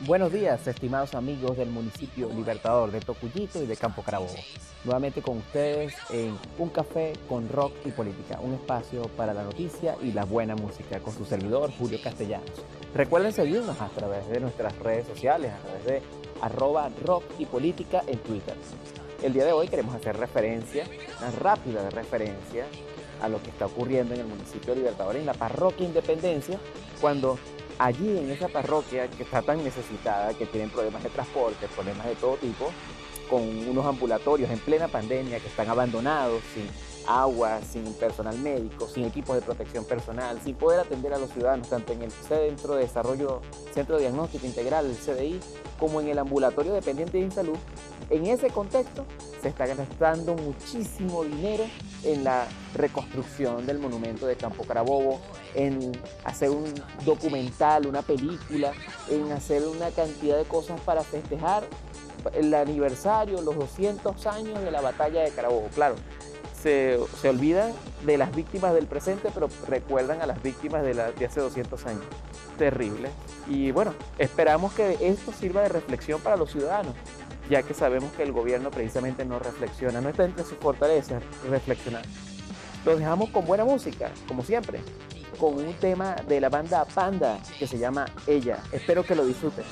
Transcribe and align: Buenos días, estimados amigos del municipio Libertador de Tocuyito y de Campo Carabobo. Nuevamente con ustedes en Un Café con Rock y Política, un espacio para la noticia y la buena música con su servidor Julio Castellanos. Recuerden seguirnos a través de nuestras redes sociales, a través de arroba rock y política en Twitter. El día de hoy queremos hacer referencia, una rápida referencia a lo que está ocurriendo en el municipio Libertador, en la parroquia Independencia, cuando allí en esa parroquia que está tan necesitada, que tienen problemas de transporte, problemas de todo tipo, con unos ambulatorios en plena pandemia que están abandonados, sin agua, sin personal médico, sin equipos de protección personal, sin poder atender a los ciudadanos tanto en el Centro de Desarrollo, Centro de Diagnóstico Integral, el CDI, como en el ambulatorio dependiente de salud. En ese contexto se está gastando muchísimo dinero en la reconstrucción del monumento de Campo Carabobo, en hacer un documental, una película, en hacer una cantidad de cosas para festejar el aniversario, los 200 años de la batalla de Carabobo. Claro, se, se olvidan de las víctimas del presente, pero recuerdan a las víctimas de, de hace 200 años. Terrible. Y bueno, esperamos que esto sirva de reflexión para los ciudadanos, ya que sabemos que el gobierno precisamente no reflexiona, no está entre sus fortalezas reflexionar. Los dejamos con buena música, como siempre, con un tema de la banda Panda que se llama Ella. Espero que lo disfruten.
Buenos 0.00 0.30
días, 0.30 0.66
estimados 0.66 1.14
amigos 1.14 1.56
del 1.56 1.70
municipio 1.70 2.28
Libertador 2.28 2.90
de 2.90 3.00
Tocuyito 3.00 3.62
y 3.62 3.66
de 3.66 3.78
Campo 3.78 4.02
Carabobo. 4.02 4.34
Nuevamente 4.84 5.22
con 5.22 5.38
ustedes 5.38 5.94
en 6.10 6.36
Un 6.58 6.68
Café 6.68 7.14
con 7.26 7.48
Rock 7.48 7.72
y 7.86 7.92
Política, 7.92 8.38
un 8.42 8.52
espacio 8.52 9.04
para 9.16 9.32
la 9.32 9.42
noticia 9.42 9.96
y 10.02 10.12
la 10.12 10.26
buena 10.26 10.54
música 10.54 11.00
con 11.00 11.14
su 11.14 11.24
servidor 11.24 11.72
Julio 11.78 11.98
Castellanos. 12.04 12.50
Recuerden 12.94 13.32
seguirnos 13.32 13.80
a 13.80 13.88
través 13.88 14.28
de 14.28 14.38
nuestras 14.38 14.78
redes 14.80 15.06
sociales, 15.06 15.50
a 15.54 15.66
través 15.66 15.86
de 15.86 16.02
arroba 16.42 16.90
rock 17.02 17.24
y 17.38 17.46
política 17.46 18.02
en 18.06 18.18
Twitter. 18.18 18.54
El 19.22 19.32
día 19.32 19.46
de 19.46 19.52
hoy 19.52 19.66
queremos 19.66 19.94
hacer 19.94 20.18
referencia, 20.18 20.84
una 21.20 21.30
rápida 21.30 21.88
referencia 21.88 22.66
a 23.22 23.30
lo 23.30 23.42
que 23.42 23.48
está 23.48 23.64
ocurriendo 23.64 24.12
en 24.12 24.20
el 24.20 24.26
municipio 24.26 24.74
Libertador, 24.74 25.16
en 25.16 25.24
la 25.24 25.32
parroquia 25.32 25.86
Independencia, 25.86 26.58
cuando 27.00 27.38
allí 27.78 28.18
en 28.18 28.30
esa 28.30 28.48
parroquia 28.48 29.08
que 29.08 29.22
está 29.22 29.42
tan 29.42 29.62
necesitada, 29.62 30.34
que 30.34 30.46
tienen 30.46 30.70
problemas 30.70 31.02
de 31.02 31.10
transporte, 31.10 31.68
problemas 31.68 32.06
de 32.06 32.14
todo 32.14 32.36
tipo, 32.36 32.70
con 33.28 33.42
unos 33.42 33.84
ambulatorios 33.84 34.50
en 34.50 34.58
plena 34.58 34.88
pandemia 34.88 35.40
que 35.40 35.48
están 35.48 35.68
abandonados, 35.68 36.42
sin 36.54 36.68
agua, 37.06 37.60
sin 37.62 37.84
personal 37.94 38.38
médico, 38.38 38.88
sin 38.88 39.04
equipos 39.04 39.36
de 39.36 39.42
protección 39.42 39.84
personal, 39.84 40.40
sin 40.42 40.54
poder 40.56 40.80
atender 40.80 41.12
a 41.14 41.18
los 41.18 41.30
ciudadanos 41.30 41.68
tanto 41.68 41.92
en 41.92 42.02
el 42.02 42.10
Centro 42.10 42.74
de 42.74 42.82
Desarrollo, 42.82 43.40
Centro 43.72 43.96
de 43.96 44.02
Diagnóstico 44.02 44.46
Integral, 44.46 44.86
el 44.86 44.96
CDI, 44.96 45.40
como 45.78 46.00
en 46.00 46.08
el 46.08 46.18
ambulatorio 46.18 46.72
dependiente 46.72 47.18
de 47.18 47.30
salud. 47.30 47.56
En 48.10 48.26
ese 48.26 48.50
contexto 48.50 49.04
se 49.42 49.48
está 49.48 49.66
gastando 49.66 50.34
muchísimo 50.34 51.24
dinero 51.24 51.64
en 52.04 52.24
la 52.24 52.46
reconstrucción 52.74 53.66
del 53.66 53.78
monumento 53.78 54.26
de 54.26 54.36
Campo 54.36 54.64
Carabobo, 54.64 55.20
en 55.54 55.92
hacer 56.24 56.50
un 56.50 56.72
documental, 57.04 57.86
una 57.86 58.02
película, 58.02 58.72
en 59.10 59.32
hacer 59.32 59.66
una 59.66 59.90
cantidad 59.90 60.36
de 60.36 60.44
cosas 60.44 60.80
para 60.80 61.02
festejar 61.02 61.64
el 62.32 62.52
aniversario, 62.54 63.40
los 63.40 63.56
200 63.56 64.26
años 64.26 64.60
de 64.62 64.70
la 64.70 64.80
batalla 64.80 65.22
de 65.22 65.30
Carabobo. 65.30 65.68
Claro, 65.74 65.96
se, 66.66 66.98
se 67.20 67.28
olvidan 67.28 67.72
de 68.04 68.18
las 68.18 68.34
víctimas 68.34 68.74
del 68.74 68.86
presente, 68.86 69.28
pero 69.32 69.48
recuerdan 69.68 70.20
a 70.20 70.26
las 70.26 70.42
víctimas 70.42 70.82
de, 70.82 70.94
de 70.94 71.24
hace 71.24 71.40
200 71.40 71.86
años. 71.86 72.02
Terrible. 72.58 73.08
Y 73.48 73.70
bueno, 73.70 73.94
esperamos 74.18 74.72
que 74.72 74.98
esto 75.00 75.30
sirva 75.30 75.62
de 75.62 75.68
reflexión 75.68 76.20
para 76.20 76.36
los 76.36 76.50
ciudadanos, 76.50 76.92
ya 77.48 77.62
que 77.62 77.72
sabemos 77.72 78.12
que 78.14 78.24
el 78.24 78.32
gobierno 78.32 78.72
precisamente 78.72 79.24
no 79.24 79.38
reflexiona, 79.38 80.00
no 80.00 80.08
está 80.08 80.24
entre 80.24 80.44
sus 80.44 80.58
fortalezas 80.58 81.22
reflexionar. 81.48 82.02
Los 82.84 82.98
dejamos 82.98 83.30
con 83.30 83.46
buena 83.46 83.64
música, 83.64 84.10
como 84.26 84.42
siempre, 84.42 84.80
con 85.38 85.54
un 85.54 85.72
tema 85.74 86.16
de 86.26 86.40
la 86.40 86.48
banda 86.48 86.84
Panda 86.84 87.38
que 87.60 87.68
se 87.68 87.78
llama 87.78 88.06
Ella. 88.26 88.58
Espero 88.72 89.04
que 89.04 89.14
lo 89.14 89.24
disfruten. 89.24 89.64